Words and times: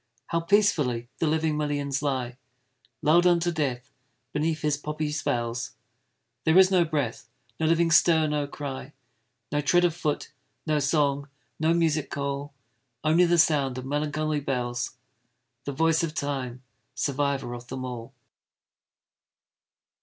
How 0.29 0.39
peacefully 0.39 1.09
the 1.19 1.27
living 1.27 1.55
millions 1.55 2.01
lie! 2.01 2.35
Lull'd 3.03 3.27
unto 3.27 3.51
death 3.51 3.91
beneath 4.33 4.63
his 4.63 4.75
poppy 4.75 5.11
spells; 5.11 5.73
There 6.43 6.57
is 6.57 6.71
no 6.71 6.83
breath 6.83 7.29
no 7.59 7.67
living 7.67 7.91
stir 7.91 8.25
no 8.25 8.47
cry 8.47 8.93
No 9.51 9.61
tread 9.61 9.85
of 9.85 9.95
foot 9.95 10.31
no 10.65 10.79
song 10.79 11.29
no 11.59 11.71
music 11.75 12.09
call 12.09 12.51
Only 13.03 13.25
the 13.25 13.37
sound 13.37 13.77
of 13.77 13.85
melancholy 13.85 14.39
bells 14.39 14.97
The 15.65 15.71
voice 15.71 16.01
of 16.01 16.15
Time 16.15 16.63
survivor 16.95 17.53
of 17.53 17.67
them 17.67 17.85
all! 17.85 18.15